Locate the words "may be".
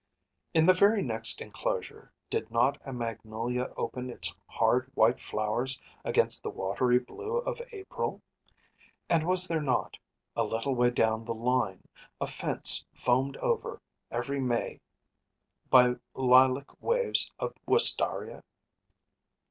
14.41-15.95